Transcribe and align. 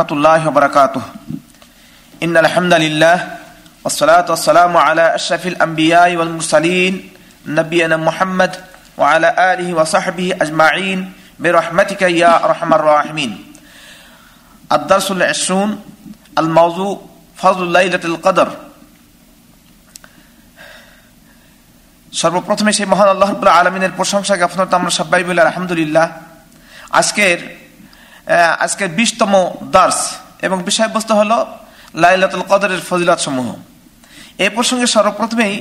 ورحمة 0.00 0.17
الله 0.17 0.47
وبركاته 0.47 1.03
إن 2.23 2.31
الحمد 2.31 2.73
لله 2.73 3.17
والصلاة 3.83 4.23
والسلام 4.23 4.71
على 4.71 5.15
أشرف 5.15 5.47
الأنبياء 5.47 6.15
والمرسلين 6.15 6.93
نبينا 7.45 7.97
محمد 7.99 8.51
وعلى 8.97 9.29
آله 9.51 9.67
وصحبه 9.73 10.27
أجمعين 10.41 10.99
برحمتك 11.39 12.01
يا 12.07 12.39
أرحم 12.39 12.73
الراحمين 12.73 13.31
الدرس 14.71 15.11
العشرون 15.11 15.69
الموضوع 16.39 16.93
فضل 17.37 17.67
ليلة 17.67 18.03
القدر 18.05 18.49
সর্বপ্রথমে 22.11 22.71
সেই 22.71 22.87
মহান 22.87 23.07
আল্লাহ 23.07 23.29
রবুল্লাহ 23.29 23.59
আলমিনের 23.59 23.93
প্রশংসা 23.99 24.33
জ্ঞাপন 24.39 24.59
আমরা 24.71 24.91
সবাই 24.99 25.21
বলি 25.23 25.39
আলহামদুলিল্লাহ 25.41 26.07
আজকের 26.91 27.39
আজকের 28.65 28.89
বিশতম 28.99 29.33
দার্স 29.75 29.99
এবং 30.45 30.57
বিষয়বস্তু 30.69 31.13
হল 31.19 31.31
লাইলাতুল 32.03 32.43
কদরের 32.51 32.81
ফজিলত 32.87 33.19
সমূহ 33.25 33.47
এ 34.45 34.47
প্রসঙ্গে 34.55 34.87
সর্বপ্রথমেই, 34.95 35.53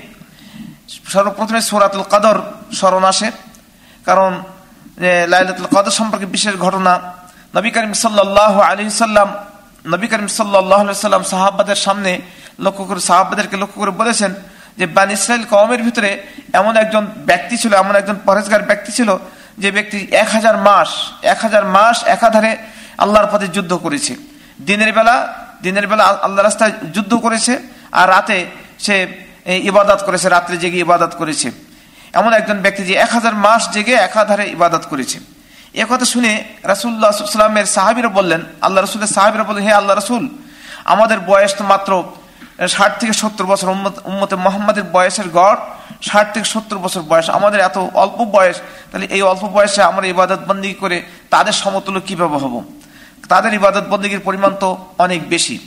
সর্বপ্রথমে 1.15 1.61
সোরাতুল 1.71 2.05
কদর 2.13 2.37
স্মরণ 2.79 3.05
আসে, 3.13 3.29
কারণ 4.09 4.31
লাইলাতুল 5.33 5.69
কদর 5.75 5.95
সম্পর্কে 6.01 6.27
বিশেষ 6.37 6.55
ঘটনা 6.65 6.93
নবী 7.57 7.71
করিম 7.75 7.95
সাল্লাহ 8.05 8.55
আলী 8.69 8.83
সাল্লাম, 9.05 9.29
নবী 9.93 10.07
করিম 10.13 10.29
সাল্লাহ 10.39 10.81
সাল্লাম 11.07 11.25
সাহাবাদের 11.33 11.79
সামনে 11.87 12.13
লক্ষ্য 12.65 12.85
করে, 12.89 13.01
সাহাবাদেরকে 13.11 13.57
লক্ষ্য 13.63 13.79
করে 13.83 13.93
বলেছেন 14.01 14.31
যে, 14.79 14.85
বান 14.97 15.09
ইসরায়েল 15.17 15.45
কমের 15.53 15.81
ভিতরে 15.87 16.11
এমন 16.61 16.73
একজন 16.83 17.05
ব্যক্তি 17.31 17.57
ছিল, 17.63 17.73
এমন 17.83 17.95
একজন 18.01 18.17
পরেজগার 18.27 18.63
ব্যক্তি 18.71 18.91
ছিল 18.99 19.11
যে 19.63 19.69
ব্যক্তি 19.77 19.99
এক 20.23 20.29
হাজার 20.37 20.57
মাস 20.67 20.91
এক 21.33 21.39
হাজার 21.45 21.65
মাস 21.77 21.97
একাধারে 22.17 22.53
আল্লাহর 23.03 23.29
পথে 23.33 23.47
যুদ্ধ 23.57 23.73
করেছে। 23.85 24.13
দিনের 24.69 24.91
বেলা 24.97 25.17
দিনের 25.65 25.87
বেলা 25.91 26.05
আল্লাহ 26.27 26.43
রাস্তায় 26.43 26.73
যুদ্ধ 26.95 27.13
করেছে 27.25 27.53
আর 28.01 28.07
রাতে 28.15 28.39
সে 28.85 28.97
ইবাদত 29.71 30.01
করেছে, 30.07 30.27
রাত্রে 30.37 30.57
জেগে 30.63 30.79
ইবাদত 30.87 31.13
করেছে। 31.21 31.49
এমন 32.19 32.31
একজন 32.39 32.59
ব্যক্তি 32.65 32.83
যে 32.89 32.95
এক 33.05 33.11
হাজার 33.17 33.35
মাস 33.45 33.63
জেগে 33.75 33.95
একাধারে 34.09 34.45
ইবাদত 34.57 34.85
করেছে। 34.91 35.17
এ 35.83 35.85
কথা 35.91 36.07
শুনে 36.15 36.33
রাসুল্লাহ 36.73 37.11
সাল্লামের 37.13 37.67
সাহাবিরা 37.77 38.11
বললেন, 38.19 38.41
আল্লাহ 38.67 38.81
রসুলের 38.81 39.13
সাহাবিরা 39.17 39.45
বললেন, 39.49 39.65
হে 39.69 39.75
আল্লাহ 39.81 39.95
রসুল, 39.97 40.25
আমাদের 40.93 41.19
বয়স 41.31 41.53
তো 41.59 41.65
মাত্র 41.73 41.91
ষাট 42.75 42.93
থেকে 43.01 43.15
সত্তর 43.23 43.47
বছর 43.51 43.69
উম্মতে 44.11 44.37
মোহাম্মদের 44.47 44.87
বয়সের 44.95 45.29
গড় 45.39 45.61
ষাট 46.03 46.33
থেকে 46.35 46.45
সত্তর 46.45 46.79
বছর 46.79 47.01
বয়স। 47.01 47.31
আমাদের 47.31 47.61
এত 47.61 47.79
অল্প 47.95 48.19
বয়স, 48.25 48.57
তাহলে 48.91 49.07
এই 49.07 49.23
অল্প 49.23 49.45
বয়সে 49.45 49.83
আমরা 49.83 50.07
ইবাদত 50.07 50.41
বন্দি 50.49 50.75
করে 50.75 51.03
তাদের 51.31 51.53
সমতুল্য 51.53 52.01
কীভাবে 52.01 52.37
হব? 52.37 52.65
তাদের 53.29 53.55
ইবাদত 53.55 53.85
বন্দীর 53.89 54.21
পরিমাণ 54.21 54.55
তো 54.55 54.87
অনেক 54.99 55.29
বেশি। 55.29 55.59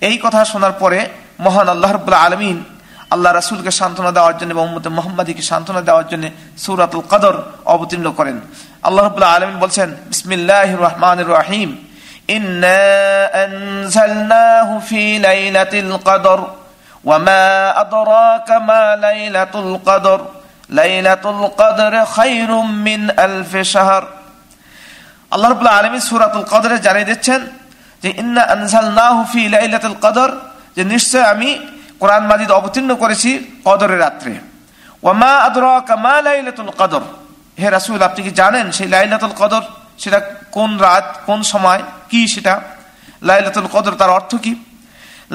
এই 0.00 0.18
কথা 0.22 0.44
শোনার 0.44 0.72
পরে 0.72 1.08
মহান 1.40 1.68
আল্লাহ 1.68 1.92
রবুল্লা 1.92 2.18
আলমিন 2.18 2.64
আল্লাহ 3.10 3.32
রাসুলকে 3.32 3.70
সান্ত্বনা 3.70 4.12
দেওয়ার 4.12 4.38
জন্য 4.38 4.50
এবং 4.50 4.66
মোহাম্মদীকে 4.90 5.42
সান্ত্বনা 5.42 5.80
দেওয়ার 5.80 6.08
জন্য 6.08 6.24
সৌরাতুল 6.58 7.02
কাদর 7.08 7.42
অবতীর্ণ 7.64 8.12
করেন। 8.12 8.40
আল্লাহ 8.82 9.04
রবুল্লা 9.04 9.32
আলমিন 9.32 9.58
বলছেন 9.58 9.96
বিসমিল্লাহ 10.08 10.68
রহমান 10.74 11.18
রাহিম। 11.18 11.76
ইন্না 12.28 12.80
আনজালনাহু 13.44 14.74
লাইলাতিল 15.20 15.98
কাদর। 16.04 16.59
وما 17.03 17.45
أدراك 17.81 18.49
ما 18.61 18.83
ليلة 18.97 19.53
القدر 19.55 20.19
ليلة 20.71 21.23
القدر 21.25 21.93
خير 22.07 22.51
من 22.87 23.01
ألف 23.19 23.51
شهر 23.67 24.03
আল্লাহ 25.31 25.49
রবুল্লাহ 25.49 25.79
আলমী 25.79 25.99
সুরাতুল 26.09 26.45
কদরে 26.53 26.75
জানিয়ে 26.85 27.09
দিচ্ছেন 27.11 27.41
যে 28.03 28.09
ইন্না 28.21 28.43
আনসাল 28.55 28.89
নাহুফি 28.99 29.43
লাইলাতুল 29.55 29.97
কদর 30.05 30.29
যে 30.77 30.83
নিশ্চয় 30.93 31.25
আমি 31.33 31.49
কোরআন 32.01 32.23
মাজিদ 32.31 32.49
অবতীর্ণ 32.51 32.91
করেছি 33.03 33.29
কদরের 33.67 33.99
রাত্রে 34.05 34.33
ওয়ামা 35.03 35.33
আদরাকা 35.47 35.95
মা 36.05 36.15
লাইলাতুল 36.27 36.71
কদর 36.81 37.03
হে 37.57 37.67
রাসূল 37.69 37.99
আপনি 38.09 38.21
কি 38.25 38.31
জানেন 38.41 38.65
সেই 38.77 38.87
লাইলাতুল 38.95 39.35
কদর 39.41 39.63
সেটা 40.01 40.19
কোন 40.55 40.69
রাত 40.85 41.05
কোন 41.27 41.39
সময় 41.53 41.81
কি 42.11 42.21
সেটা 42.33 42.53
লাইলাতুল 43.21 43.67
কদর 43.75 43.93
তার 44.01 44.11
অর্থ 44.17 44.31
কি 44.43 44.51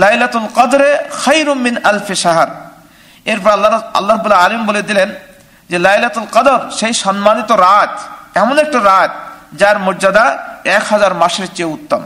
লাইলাতুল 0.02 0.48
কদরে 0.58 0.90
খাইরুমিন 1.22 1.76
আলফে 1.90 2.16
সাহার 2.24 2.50
এরপর 3.32 3.50
আল্লাহ 3.56 3.70
আল্লাহ 4.00 4.16
বলে 4.24 4.36
আলিম 4.46 4.62
বলে 4.70 4.82
দিলেন 4.90 5.10
যে, 5.70 5.78
লাইলাতুল 5.88 6.28
কদর 6.36 6.60
সেই 6.80 6.94
সম্মানিত 7.06 7.52
রাত, 7.66 7.94
এমন 8.42 8.56
একটা 8.66 8.80
রাত 8.92 9.12
যার 9.60 9.78
মর্যাদা 9.86 10.26
এক 10.78 10.84
হাজার 10.92 11.14
মাসের 11.22 11.48
চেয়ে 11.56 11.70
উত্তম। 11.76 12.02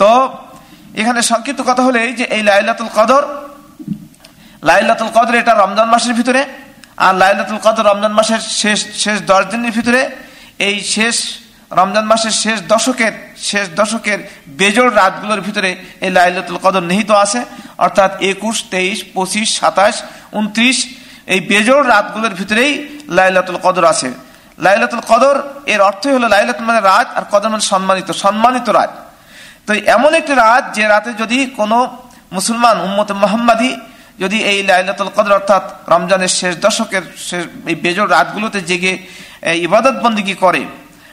তো 0.00 0.08
এখানে 1.00 1.20
সংক্ষিপ্ত 1.30 1.60
কথা 1.70 1.82
হলে 1.88 2.00
যে, 2.18 2.24
এই 2.36 2.42
লাইলাতুল 2.50 2.90
কদর 2.98 3.22
লাইলাতুল 4.68 5.10
কদর 5.16 5.34
এটা 5.42 5.52
রমজান 5.62 5.88
মাসের 5.94 6.14
ভিতরে, 6.18 6.42
আর 7.04 7.14
লাইলাতুল 7.22 7.60
কদর 7.66 7.84
রমজান 7.90 8.12
মাসের 8.18 8.40
শেষ 8.60 8.80
শেষ 9.02 9.16
দশ 9.30 9.42
দিনের 9.52 9.72
ভিতরে 9.78 10.00
এই 10.68 10.76
শেষ 10.94 11.16
রমজান 11.70 12.06
মাসের 12.12 12.34
শেষ 12.42 12.58
দশকের 12.74 13.12
শেষ 13.48 13.66
দশকের 13.80 14.18
বেজোর 14.60 14.90
রাতগুলোর 14.96 15.40
ভিতরে 15.40 15.70
এই 16.04 16.10
লাইলাতুল 16.10 16.58
কদর 16.64 16.82
নিহিত 16.90 17.10
আছে। 17.24 17.40
অর্থাৎ 17.78 18.10
একুশ, 18.32 18.56
তেইশ, 18.72 18.98
পঁচিশ, 19.14 19.48
সাতাশ, 19.60 19.94
উনত্রিশ 20.32 20.76
এই 21.34 21.40
বেজোর 21.50 21.82
রাতগুলোর 21.88 22.34
ভিতরেই 22.40 22.72
লাইলাতুল 23.16 23.58
কদর 23.66 23.84
আছে। 23.92 24.08
লাইলাতুল 24.58 25.02
কদর 25.10 25.36
এর 25.72 25.80
অর্থই 25.80 26.12
হলো 26.16 26.26
লাইলাতুল 26.34 26.66
মানে 26.70 26.80
রাত 26.80 27.08
আর 27.16 27.24
কদর 27.32 27.48
মানে 27.48 27.64
সম্মানিত 27.72 28.08
সম্মানিত 28.24 28.66
রাত। 28.68 28.92
তো 29.66 29.70
এমন 29.96 30.10
একটি 30.20 30.32
রাত 30.34 30.64
যে 30.76 30.84
রাতে 30.88 31.10
যদি 31.22 31.38
কোনো 31.60 31.78
মুসলমান 32.32 32.76
উম্মত 32.86 33.08
মোহাম্মদী 33.22 33.70
যদি 34.18 34.38
এই 34.50 34.58
লাইলাতুল 34.70 35.10
কদর 35.16 35.32
অর্থাৎ 35.38 35.64
রমজানের 35.92 36.32
শেষ 36.40 36.52
দশকের 36.66 37.04
শেষ 37.28 37.42
এই 37.70 37.76
বেজোর 37.84 38.08
রাতগুলোতে 38.10 38.58
জেগে 38.70 38.92
ইবাদত 39.66 39.96
করে 40.44 40.62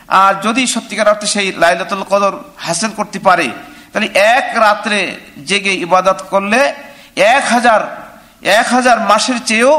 আর 0.07 0.33
যদি 0.45 0.61
সত্যিকার 0.67 1.11
অর্থে 1.11 1.27
সেই 1.27 1.47
লাইলাতুল 1.63 2.03
কদর 2.11 2.33
হাসিল 2.57 2.91
করতে 2.99 3.19
পারে, 3.19 3.47
তাহলে 3.91 4.07
এক 4.35 4.47
রাত্রে 4.65 4.99
জেগে 5.49 5.73
ইবাদত 5.85 6.19
করলে 6.31 6.59
এক 7.15 7.43
হাজার 7.53 7.81
এক 8.59 8.67
হাজার 8.75 8.97
মাসের 8.99 9.37
চেয়েও 9.45 9.73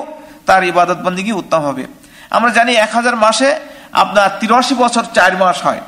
তার 0.47 0.63
ইবাদত 0.65 0.99
বন্দিগি 1.05 1.33
উত্তম 1.33 1.61
হবে। 1.69 1.85
আমরা 2.31 2.51
জানি 2.51 2.73
এক 2.75 2.91
হাজার 2.99 3.17
মাসে 3.17 3.49
আপনার 3.93 4.29
তিরাশি 4.41 4.75
বছর 4.75 5.05
চার 5.17 5.33
মাস 5.37 5.59
হয়। 5.67 5.83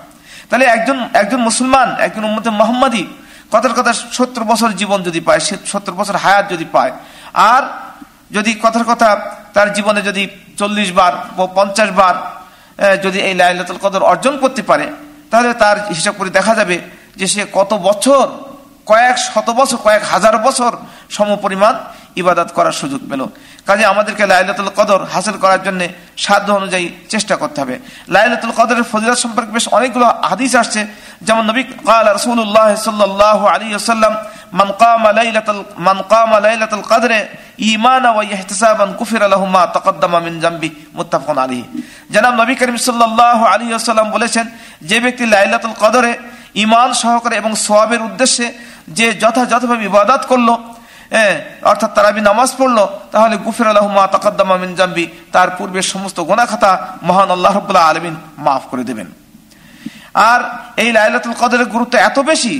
তাহলে 0.48 0.64
একজন 0.64 0.98
একজন 1.12 1.40
মুসলমান, 1.48 1.88
একজন 2.06 2.24
উম্মতে 2.24 2.50
মোহাম্মদী 2.50 3.04
কথার 3.52 3.74
কথা 3.78 3.92
সত্তর 4.16 4.44
বছর 4.44 4.70
জীবন 4.80 4.98
যদি 5.02 5.20
পায় 5.20 5.42
সত্তর 5.72 5.94
বছর 6.00 6.16
হায়াত 6.24 6.44
যদি 6.52 6.66
পায়, 6.74 6.92
আর 7.52 7.62
যদি 8.36 8.50
কথার 8.62 8.84
কথা 8.84 9.08
তার 9.54 9.68
জীবনে 9.76 10.00
যদি 10.02 10.22
চল্লিশ 10.56 10.88
বার, 10.92 11.12
পঞ্চাশ 11.54 11.90
বার 11.90 12.14
যদি 13.04 13.18
এই 13.28 13.34
লাইলাতুল 13.40 13.78
কদর 13.84 14.02
অর্জন 14.12 14.34
করতে 14.42 14.62
পারে, 14.70 14.86
তাহলে 15.30 15.50
তার 15.62 15.76
হিসাব 15.96 16.14
করে 16.18 16.30
দেখা 16.38 16.52
যাবে 16.60 16.76
যে 17.18 17.26
সে 17.32 17.42
কত 17.58 17.70
বছর, 17.88 18.24
কয়েক 18.90 19.16
শত 19.26 19.48
বছর, 19.60 19.78
কয়েক 19.86 20.02
হাজার 20.12 20.34
বছর 20.46 20.72
সমপরিমাণ 21.16 21.74
ইবাদত 22.22 22.48
করার 22.56 22.74
সুযোগ 22.80 23.00
পেল। 23.10 23.22
কাজে 23.68 23.84
আমাদেরকে 23.92 24.24
লাইলাতুল 24.32 24.70
কদর 24.78 25.00
হাসিল 25.12 25.36
করার 25.44 25.60
জন্য 25.66 25.80
সাধ্য 26.24 26.48
অনুযায়ী 26.60 26.86
চেষ্টা 27.12 27.34
করতে 27.42 27.58
হবে। 27.62 27.74
লাইলাতুল 28.14 28.52
কদরের 28.58 28.86
ফজিলত 28.90 29.18
সম্পর্কে 29.24 29.52
বেশ 29.56 29.66
অনেকগুলো 29.78 30.06
হাদিস 30.30 30.52
আসছে। 30.62 30.80
যেমন 31.26 31.42
নবী 31.50 31.62
কাল 31.88 32.06
রসুল্লাহ 32.18 32.68
সাল্লাহ 32.86 33.38
আলী 33.54 33.66
আসাল্লাম 33.82 34.12
মান 34.58 34.68
কামা 34.82 35.10
লাইলাতুল 35.18 35.60
মান 35.86 35.98
কামা 36.12 36.38
লাইলাতুল 36.46 36.84
কদরে 36.90 37.18
জানাব 42.14 42.32
নবী 42.42 42.54
করিম 42.60 42.78
সাল্লাহ 42.88 43.38
আলী 43.52 43.66
আসাল্লাম 43.80 44.08
বলেছেন, 44.16 44.46
যে 44.90 44.98
ব্যক্তি 45.04 45.24
লাইলাতুল 45.34 45.74
কদরে 45.82 46.12
ইমান 46.64 46.90
সহকারে 47.02 47.34
এবং 47.42 47.52
সোয়াবের 47.66 48.00
উদ্দেশ্যে 48.08 48.46
যে 48.98 49.06
যথাযথভাবে 49.22 49.84
ইবাদত 49.90 50.22
করল 50.30 50.48
অর্থাৎ 51.70 51.90
তারাবি 51.96 52.20
নামাজ 52.30 52.50
পড়ল, 52.58 52.78
তাহলে 53.12 53.34
গুফির 53.46 53.68
আলহমা 53.72 54.04
তকদ্দমা 54.14 54.56
মিন 54.62 54.70
জাম্বি, 54.78 55.04
তার 55.34 55.48
পূর্বে 55.58 55.80
সমস্ত 55.92 56.18
গোনাখাতা 56.28 56.70
মহান 57.08 57.30
আল্লাহ 57.36 57.52
রবুল্লাহ 57.54 57.84
আলমিন 57.90 58.14
মাফ 58.44 58.62
করে 58.70 58.84
দেবেন। 58.90 59.08
আর 60.30 60.40
এই 60.82 60.90
লাইলাতুল 60.96 61.34
কদরের 61.42 61.68
গুরুত্ব 61.74 61.94
এত 62.08 62.18
বেশি, 62.30 62.54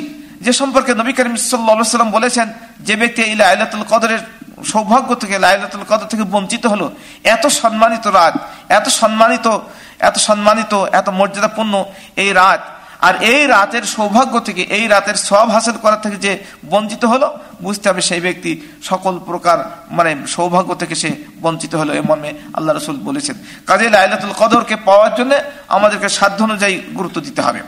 যে 0.45 0.53
সম্পর্কে 0.61 0.93
নবী 1.01 1.13
করিম 1.17 1.35
সাল্লা 1.37 1.97
সাল্লাম 1.97 2.13
বলেছেন, 2.19 2.47
যে 2.87 2.95
ব্যক্তি 3.01 3.21
এই 3.29 3.35
লাইলাতুল 3.43 3.85
কদরের 3.93 4.21
সৌভাগ্য 4.65 5.15
থেকে, 5.15 5.39
লাইলাতুল 5.39 5.85
কদর 5.89 6.07
থেকে 6.07 6.23
বঞ্চিত 6.23 6.67
হলো। 6.67 6.93
এত 7.25 7.47
সম্মানিত 7.47 8.07
রাত, 8.07 8.35
এত 8.69 8.89
সম্মানিত 8.89 9.59
এত 9.99 10.17
সম্মানিত, 10.19 10.75
এত 10.75 11.09
মর্যাদাপূর্ণ 11.09 11.85
এই 12.17 12.33
রাত। 12.33 12.61
আর 13.01 13.15
এই 13.23 13.47
রাতের 13.47 13.83
সৌভাগ্য 13.83 14.41
থেকে, 14.41 14.63
এই 14.63 14.89
রাতের 14.89 15.15
সব 15.15 15.49
হাসিল 15.51 15.77
করা 15.83 15.97
থেকে 15.97 16.17
যে 16.17 16.45
বঞ্চিত 16.71 17.05
হলো, 17.05 17.39
বুঝতে 17.63 17.89
হবে 17.89 18.03
সেই 18.03 18.21
ব্যক্তি 18.21 18.61
সকল 18.83 19.19
প্রকার 19.19 19.59
মানে 19.91 20.17
সৌভাগ্য 20.27 20.75
থেকে 20.75 20.95
সে 20.95 21.11
বঞ্চিত 21.41 21.75
হলো 21.75 21.93
এ 21.95 22.01
মর্মে 22.01 22.33
আল্লাহ 22.55 22.77
রসুল 22.77 22.97
বলেছেন। 22.97 23.37
কাজে 23.67 23.91
লাইলাতুল 23.91 24.33
কদরকে 24.39 24.77
পাওয়ার 24.77 25.15
জন্য 25.15 25.35
আমাদেরকে 25.69 26.09
সাধ্য 26.09 26.43
অনুযায়ী 26.43 26.83
গুরুত্ব 26.95 27.21
দিতে 27.21 27.41
হবে। 27.43 27.63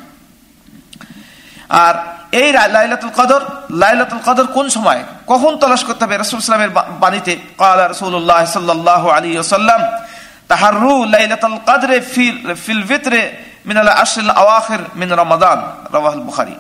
আর 1.69 2.18
এই 2.32 2.52
লাইলাতুল 2.52 3.10
কদর 3.16 3.44
লাইলাতুল 3.70 4.19
কদর 4.26 4.46
কোন 4.46 4.69
সময়? 4.69 5.04
কখন 5.26 5.56
তলাশ 5.56 5.84
করতে 5.84 6.04
হবে? 6.04 6.19
রসুল 6.19 6.38
ইসলামের 6.38 6.70
বাণীতে 6.70 7.36
কালা 7.58 7.88
রসুল্লাহ 7.88 8.44
সাল্লাহ 8.44 9.08
আলী 9.08 9.38
ওসাল্লাম 9.38 9.82
তাহারু 10.48 11.04
লাইলাতুল 11.04 11.58
কদরে 11.66 12.00
ফিল 12.66 12.82
ভিতরে 12.82 13.36
মিনাল 13.66 13.88
আশরিল 13.88 14.30
আওয়াখির 14.30 14.78
মিন 14.96 15.12
রমাদান 15.12 15.58
রওয়াহুল 15.96 16.22
বুখারী। 16.22 16.52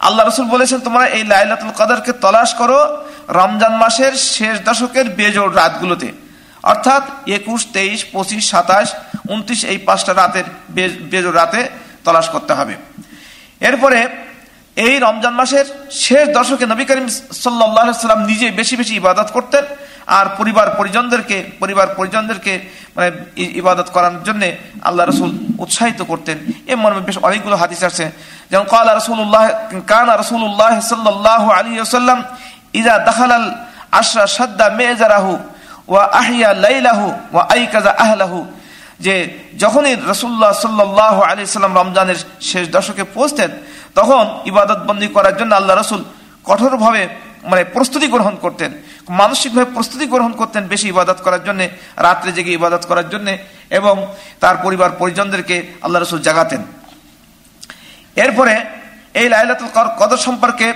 আল্লাহ 0.00 0.28
রসুল 0.28 0.46
বলেছেন, 0.46 0.80
তোমরা 0.80 1.06
এই 1.06 1.24
লাইলাতুল 1.24 1.70
কদরকে 1.76 2.12
তলাশ 2.12 2.54
করো 2.54 3.04
রমজান 3.28 3.76
মাসের 3.76 4.12
শেষ 4.12 4.60
দশকের 4.64 5.08
বেজোড় 5.08 5.54
রাতগুলোতে। 5.54 6.12
অর্থাৎ 6.62 7.28
একুশ, 7.28 7.66
তেইশ, 7.72 8.04
পঁচিশ, 8.12 8.50
সাতাশ, 8.50 8.94
উনত্রিশ 9.28 9.64
এই 9.64 9.78
পাঁচটা 9.78 10.14
রাতের 10.14 10.44
বে- 10.70 10.90
বেজোড় 11.00 11.34
রাতে 11.34 11.68
তলাশ 12.04 12.28
করতে 12.28 12.52
হবে। 12.52 12.76
এরপরে 13.60 14.08
এই 14.76 14.98
রমজান 14.98 15.34
মাসের 15.34 15.64
শেষ 15.90 16.28
দশকে 16.28 16.66
নবী 16.66 16.84
করিম 16.84 17.08
সাল্লাম 17.32 18.26
নিজে 18.26 18.50
বেশি 18.50 18.76
বেশি 18.76 18.96
ইবাদত 18.96 19.28
করতেন 19.32 19.64
আর 20.06 20.26
পরিবার 20.38 20.70
পরিজনদেরকে 20.70 21.44
পরিবার 21.58 21.86
পরিজনদেরকে 21.88 22.68
মানে 22.96 23.10
ইবাদত 23.36 23.88
করার 23.92 24.22
জন্য 24.22 24.46
আল্লাহ 24.82 25.06
রসুল 25.06 25.30
উৎসাহিত 25.58 26.02
করতেন। 26.02 26.38
এ 26.66 26.74
মর্মে 26.76 27.00
বেশ 27.00 27.18
অনেকগুলো 27.18 27.56
হাদিস 27.56 27.84
আছে। 27.84 28.10
যেমন, 28.50 28.64
কালা 28.64 28.94
রসুল্লাহ 28.94 29.50
কানা 29.86 30.16
রসুল্লাহ 30.16 30.80
সাল্লাহ 30.80 31.50
আলী 31.50 31.80
ইজা 32.72 32.98
দাখালাল 32.98 33.54
আশরা 33.92 34.26
সাদ্দা 34.26 34.68
মেজারাহু, 34.68 35.38
ওয়া 35.88 36.04
আহিয়া 36.04 36.54
লাইলাহু, 36.54 37.12
ওয়া 37.32 37.46
আইকাজা 37.48 37.90
আহলাহু। 37.90 38.46
যে, 39.00 39.38
যখনই 39.58 39.96
রসুল্লাহ 40.06 40.52
সাল্লাহ 40.52 41.22
আলি 41.22 41.46
সাল্লাম 41.46 41.78
রমজানের 41.78 42.16
শেষ 42.40 42.68
দশকে 42.68 43.04
পৌঁছতেন 43.04 43.50
তখন 43.94 44.40
ইবাদত 44.44 44.78
বন্দি 44.78 45.06
করার 45.06 45.36
জন্য 45.36 45.54
আল্লাহ 45.54 45.76
রসুল 45.76 46.04
কঠোরভাবে 46.44 47.08
মানে 47.42 47.64
প্রস্তুতি 47.64 48.06
গ্রহণ 48.06 48.36
করতেন, 48.36 48.72
মানসিকভাবে 49.08 49.70
প্রস্তুতি 49.74 50.06
গ্রহণ 50.06 50.32
করতেন 50.32 50.66
বেশি 50.66 50.88
ইবাদত 50.88 51.16
করার 51.24 51.44
জন্য, 51.44 51.68
রাত্রে 51.96 52.32
জেগে 52.32 52.52
ইবাদত 52.52 52.84
করার 52.88 53.10
জন্য 53.10 53.36
এবং 53.70 54.14
তার 54.40 54.56
পরিবার 54.56 54.90
পরিজনদেরকে 54.90 55.66
আল্লাহ 55.82 56.02
রসুল 56.02 56.20
জাগাতেন। 56.20 56.62
এরপরে 58.16 58.60
এই 59.14 59.28
লাইলাতুল 59.28 59.68
কদর 59.98 60.16
সম্পর্কে 60.16 60.72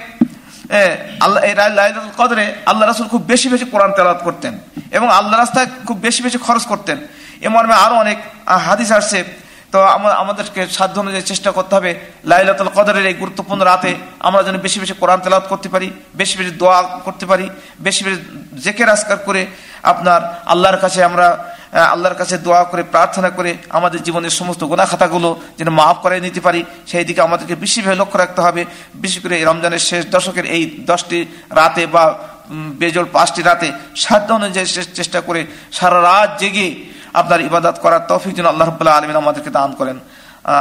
আল্লাহ 1.20 1.44
এই 1.44 1.54
লাই- 1.54 1.70
লাইলাতুল 1.70 2.10
কদরে 2.16 2.54
আল্লাহ 2.66 2.88
রাসুল 2.88 3.08
খুব 3.08 3.22
বেশি 3.22 3.48
বেশি 3.48 3.64
কোরআন 3.64 3.92
তেলাওয়াত 3.92 4.24
করতেন 4.24 4.58
এবং 4.90 5.10
আল্লাহ 5.10 5.40
রাস্তায় 5.40 5.66
খুব 5.86 5.98
বেশি 5.98 6.22
বেশি 6.22 6.38
খরচ 6.38 6.66
করতেন। 6.66 6.98
এ 7.40 7.48
মর্মে 7.48 7.74
আরও 7.74 7.94
অনেক 7.94 8.18
হাদিস 8.46 8.92
আসছে 8.92 9.43
তো 9.74 9.82
আমা- 9.82 10.12
আমাদেরকে 10.12 10.66
সাধ্য 10.66 11.00
অনুযায়ী 11.00 11.22
চেষ্টা 11.22 11.50
করতে 11.50 11.74
হবে। 11.74 12.00
লাইলাতুল 12.24 12.68
কদরের 12.68 13.06
এই 13.06 13.14
গুরুত্বপূর্ণ 13.14 13.62
রাতে 13.62 13.94
আমরা 14.20 14.42
যেন 14.42 14.58
বেশি 14.58 14.80
বেশি 14.80 14.94
কোরআন 15.00 15.20
তেলাওয়াত 15.20 15.48
করতে 15.48 15.68
পারি, 15.68 15.90
বেশি 16.14 16.38
বেশি 16.38 16.50
দোয়া 16.50 16.82
করতে 16.82 17.26
পারি, 17.26 17.50
বেশি 17.80 18.04
বেশি 18.04 18.20
জেকের 18.62 18.88
আসকার 18.88 19.18
করে 19.18 19.46
আপনার 19.82 20.42
আল্লাহর 20.46 20.76
কাছে 20.76 21.04
আমরা 21.04 21.54
আল্লাহর 21.90 22.14
কাছে 22.14 22.38
দোয়া 22.38 22.64
করে, 22.64 22.82
প্রার্থনা 22.82 23.30
করে 23.30 23.54
আমাদের 23.70 24.02
জীবনের 24.02 24.30
সমস্ত 24.30 24.64
গোনা 24.64 24.84
খাতাগুলো 24.84 25.40
যেন 25.58 25.70
মাফ 25.70 25.96
করে 25.96 26.20
নিতে 26.20 26.40
পারি। 26.40 26.64
সেই 26.86 27.04
দিকে 27.04 27.20
আমাদেরকে 27.20 27.56
বেশিভাবে 27.56 27.96
লক্ষ্য 27.96 28.18
রাখতে 28.18 28.40
হবে। 28.40 28.64
বিশেষ 28.94 29.22
করে 29.22 29.44
রমজানের 29.44 29.78
শেষ 29.78 30.06
দশকের 30.06 30.46
এই 30.46 30.76
দশটি 30.86 31.26
রাতে 31.50 31.86
বা 31.86 32.18
বেজোড় 32.50 33.06
পাঁচটি 33.12 33.42
রাতে 33.42 33.72
সাধ্য 33.96 34.32
অনুযায়ী 34.32 34.66
চেষ্টা 34.94 35.20
করে 35.20 35.46
সারা 35.72 36.02
রাত 36.02 36.40
জেগে 36.40 36.93
আপনার 37.20 37.40
ইবাদত 37.48 37.76
করার 37.84 38.02
তৌফিক 38.10 38.32
যেন 38.38 38.46
আল্লাহ 38.52 38.66
রবাহ 38.68 38.94
আলমিন 38.98 39.16
আমাদেরকে 39.16 39.50
দান 39.58 39.70
করেন। 39.80 39.96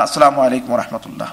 আসসালামু 0.06 0.40
আলাইকুম 0.46 0.72
রহমতুল্লাহ। 0.82 1.30